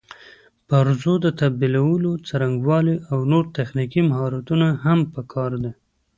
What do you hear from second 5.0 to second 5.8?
پکار دي.